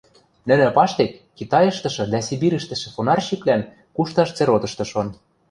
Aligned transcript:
Нӹнӹ 0.47 0.67
паштек 0.77 1.11
Китайыштышы 1.37 2.03
дӓ 2.11 2.19
Сибирьӹштӹшӹ 2.27 2.89
фонарщиквлӓн 2.95 3.61
кушташ 3.95 4.29
церотышты 4.37 4.85
шон. 4.91 5.07